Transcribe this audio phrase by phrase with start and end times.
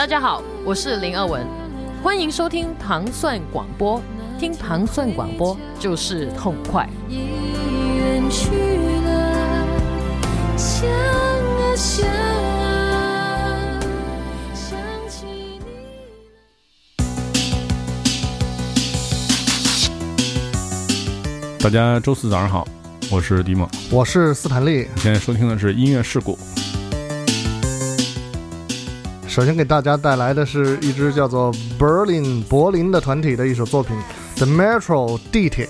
[0.00, 1.46] 大家好，我是林二文，
[2.02, 4.02] 欢迎收听糖蒜广播。
[4.38, 6.88] 听糖蒜广播就是痛快。
[7.06, 8.48] 已远去
[9.04, 9.66] 了，
[10.56, 13.78] 想啊想啊，
[14.54, 15.66] 想起你。
[21.62, 22.66] 大家周四早上好，
[23.12, 23.68] 我是迪梦。
[23.90, 24.88] 我是斯坦利。
[24.96, 26.38] 现在收听的是音乐事故。
[29.30, 33.96] 首先给大家带来的是一支叫做 Berlin 柏林的团体的一首作品
[34.36, 35.68] 《The Metro》地铁。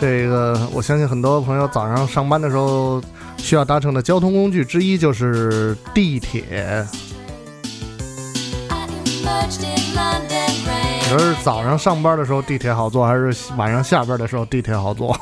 [0.00, 3.02] 这个我相信很多朋友早上上班的时候
[3.36, 6.86] 需要搭乘的交通工具之一就是地铁。
[8.70, 9.74] 你.
[11.10, 15.08] 说是早上上班的时候地铁好坐，还是晚上下班的时候地铁好坐？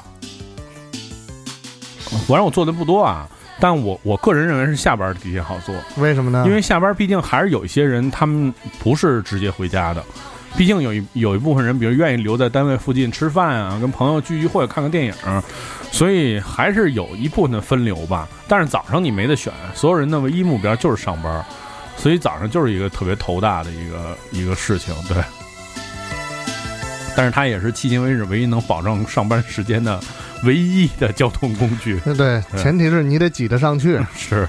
[2.28, 3.28] 我让我坐的不多啊，
[3.60, 6.44] 但我我个人认为是下班地铁好做，为什么呢？
[6.46, 10.02] 因为下班毕竟还是有一些人他们不是直接回家的，
[10.56, 15.14] 毕竟有一有一部分人，比如愿意留在单位附近吃饭啊，跟朋友聚聚会、看个电影，
[15.90, 18.28] 所以还是有一部分的分流吧。
[18.48, 21.44] 但是早上你没得选，所有人的唯一目标就是上班，
[21.96, 25.22] 所以早上就是一个特别头大的一个一个事情，对。
[27.14, 30.00] 但是它也是迄今为止唯一能保证上班时间的
[30.42, 33.98] 唯一的交通工具，对对，前提是你得挤得上去。
[34.16, 34.48] 是。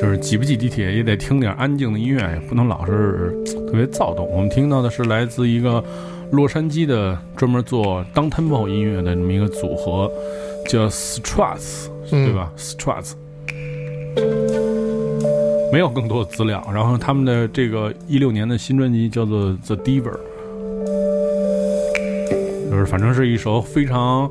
[0.00, 4.24] 就是挤不挤地铁也得听点安静的音乐，也不能老是特别躁动。
[4.30, 5.82] 我们听到的是来自一个
[6.30, 10.08] 洛杉矶的专门做 down tempo 音乐的这么一个组合，
[10.68, 13.14] 叫 Struts，嗯对吧？Struts。
[15.72, 20.16] 没有更多的资料，然后他们的这个一六年的新专辑叫做《The Diver》，
[22.70, 24.30] 就是反正是一首非常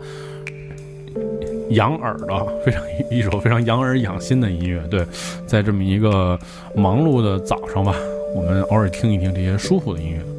[1.71, 4.81] 养耳的， 非常一首非常养耳养心的音乐。
[4.89, 5.05] 对，
[5.45, 6.39] 在这么一个
[6.75, 7.93] 忙碌的早上吧，
[8.35, 10.36] 我们偶尔听一听这些舒服的音乐。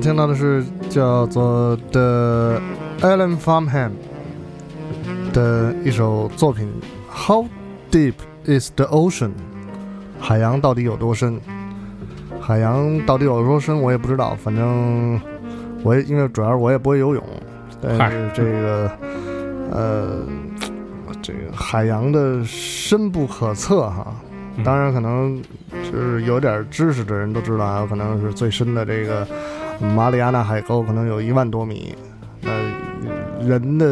[0.00, 2.60] 听到的是叫做 The
[3.00, 3.92] Alan Farmham
[5.32, 6.70] 的一首作品
[7.26, 7.46] 《How
[7.90, 9.28] Deep Is the Ocean》？
[10.20, 11.40] 海洋到底有多深？
[12.40, 13.80] 海洋到底有多深？
[13.80, 15.20] 我也不知道，反正
[15.82, 17.22] 我也因为主要我也不会游泳，
[17.80, 18.90] 但是这个
[19.70, 20.18] 呃，
[21.22, 24.06] 这个海洋的深不可测哈。
[24.08, 25.38] 嗯当然，可能
[25.92, 29.28] 就是有点知识的人都知道啊，可能是最深的这个
[29.80, 31.94] 马里亚纳海沟，可能有一万多米。
[32.40, 32.52] 那
[33.46, 33.86] 人的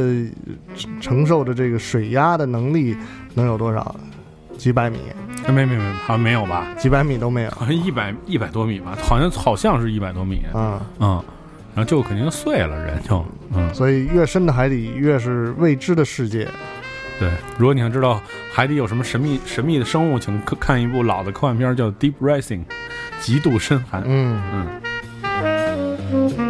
[1.00, 2.96] 承受的这个水压的能力
[3.34, 3.94] 能有多少？
[4.56, 4.98] 几百米，
[5.46, 6.68] 哎没没没，好像没有吧？
[6.78, 11.22] 几百米都没有好像一百一百多米吧，好像好像是一百多米，嗯、嗯，
[11.74, 16.46] 然后就肯定碎了，人就，嗯，所以越深的海底，越是未知的世界。
[17.18, 17.28] 对。
[17.58, 18.20] 如果你想知道
[18.52, 22.60] 海底有什么神秘神秘的生物，请看看一部老的科幻片，叫《Deep Rising》，
[23.20, 24.02] 极度深寒。
[24.06, 24.66] 嗯，嗯。
[26.14, 26.43] Mm-hmm.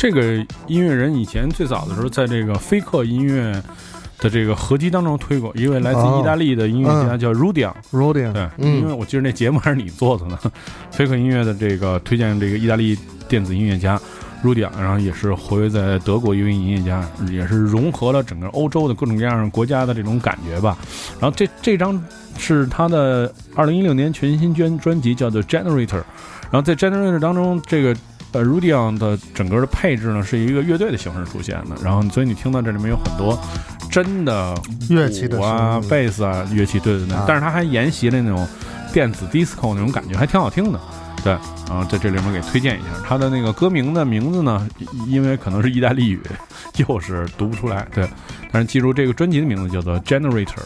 [0.00, 3.52] 这个音乐人以前最早的时候，在这个飞客音乐
[4.18, 10.38] 的这个合集当中推过一位来自意大利的音乐家哦叫 Rudian，Rudian，对，因为嗯我记得那节目还是你做的呢。
[10.90, 12.96] 飞客音乐的这个推荐这个意大利
[13.28, 14.00] 电子音乐家
[14.42, 20.78] Rudian，然后也是活跃在德国一位音乐家，也是融合了整个欧洲的各种各样的国家的这种感觉吧。
[21.20, 22.02] 然后这这张
[22.38, 26.02] 是他的二零一六年全新专专辑，叫做 Generator。
[26.50, 27.94] 然后在 Generator 当中，这个
[28.32, 33.38] 呃 Rudion 的整个的配置呢，是一个乐队的形式出现的，然后所以你听到这里面有很多
[33.90, 34.54] 真的
[34.88, 38.46] 乐器的啊，贝斯啊，乐器对对对，但是他还沿袭了那种
[38.92, 40.80] 电子 disco 那种感觉，还挺好听的，
[41.24, 41.32] 对，
[41.68, 44.68] 然后在这里面给推荐一下，他的那个歌名的名字呢，
[45.08, 46.20] 因为可能是意大利语，
[46.76, 48.08] 又是读不出来，对，
[48.52, 50.62] 但是记住这个专辑的名字叫做 Generator。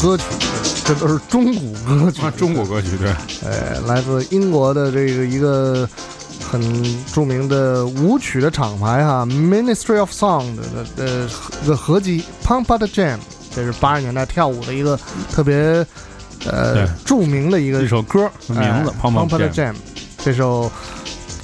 [0.00, 0.24] 歌曲，
[0.84, 2.22] 这都是中古歌曲。
[2.22, 3.10] 啊，，中国歌曲对，
[3.48, 5.88] 哎，来自英国的这个一个
[6.50, 6.60] 很
[7.12, 11.28] 著名的舞曲的厂牌哈，Ministry of Sound 的的
[11.62, 13.18] 一个合集 Pump Up the Jam，
[13.54, 14.98] 这是八十年代跳舞的一个
[15.30, 15.86] 特别
[16.46, 19.72] 呃著名的一个一首歌名字哎《Pump 胖 the Jam》
[20.24, 20.70] 这首。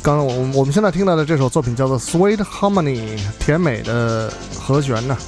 [0.02, 5.18] 刚刚我我们现在听到的这首作品叫做《Sweet Harmony》，甜美的和弦呢，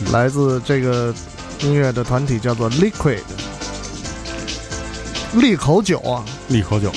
[0.00, 0.10] 嗯。
[0.10, 1.14] 来自这个
[1.60, 3.22] 音乐的团体叫做 Liquid，
[5.34, 6.92] 利口酒啊，利口酒。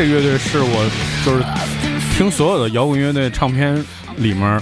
[0.00, 0.90] 这乐队是我
[1.26, 1.44] 就是
[2.16, 3.76] 听所有的摇滚乐队唱片
[4.16, 4.58] 里面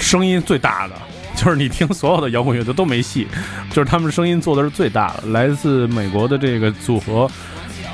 [0.00, 0.94] 声音最大的，
[1.36, 3.28] 就是你听所有的摇滚乐队都没戏，
[3.70, 7.30] 就是他们声音做的是最大的，来自美国的这个组合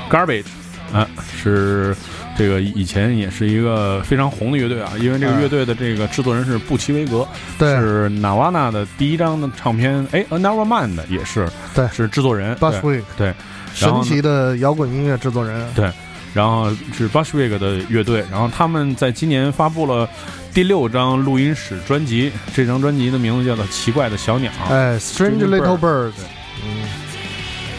[0.09, 0.45] Garbage，
[0.93, 1.93] 啊，是
[2.37, 7.75] 这个以前也是一个非常红的乐队啊，因为这个嗯乐队的这个制作人是布奇维格，对。
[7.75, 11.85] 是 Nirvana 的第一张的唱片，哎 n e v e r Man 的也是，对。
[11.89, 13.33] 是制作人对 e e 对，
[13.73, 15.93] 神奇的摇滚音乐制作人。
[16.33, 20.07] 然后是 Bushwick 的乐队，然后他们在今年发布了
[20.53, 24.51] 第六张录音室专辑，这张专辑的名字叫做《奇怪的小鸟》。
[24.71, 26.11] 哎，Strange Little Bird Bird，
[26.63, 26.87] 嗯，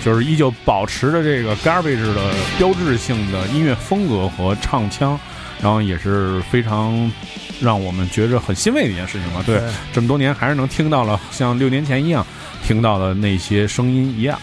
[0.05, 5.19] 就是依旧保持着这个 Garbage 的标志性的音乐风格和唱腔，
[5.63, 7.11] 然后也是非常
[7.61, 9.43] 让我们觉着很欣慰的一件事情吧。
[9.47, 9.61] 对，
[9.93, 12.27] 这么多年还是能听到了像六年前一样
[12.65, 14.39] 听到的那些声音一样。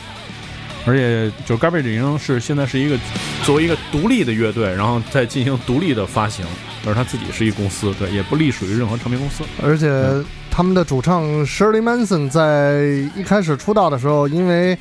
[0.88, 2.98] 而且，就是 Garbage 是现在是一个
[3.44, 6.46] 作为一个独立的乐队，然后再进行独立的发行，
[6.86, 9.44] 而他自己是一公司，对，也不隶属于任何唱片公司。
[9.62, 12.84] 而且他们的主唱 Shirley Manson 在
[13.16, 14.78] 一开始出道的时候，因为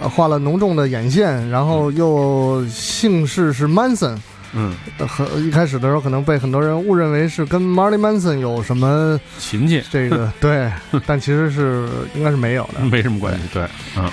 [0.00, 4.16] 呃画了浓重的眼线，然后又姓氏是 Manson，
[4.54, 10.72] 嗯，呃和一开始的时候可能被很多人误认为是跟 Marley Manson 有什么亲戚这个对，
[11.06, 12.80] 但其实是应该是没有的。
[12.80, 13.62] 没什么关系，对，
[13.98, 14.10] 嗯。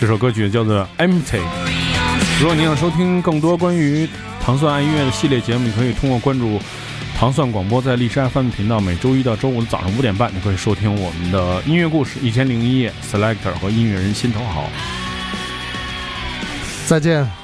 [0.00, 1.40] 这首歌曲叫做《Empty》。
[2.40, 4.08] 如果您想收听更多关于
[4.40, 6.60] 糖蒜爱音乐的系列节目，你可以通过关注
[7.16, 14.70] 糖蒜广播，在荔枝 FM 频道，每周一到周五的早上五点半，你可以收听我们的音乐故事《一千零一夜》、Selector 和音乐人心头好。
[16.86, 17.37] 再见。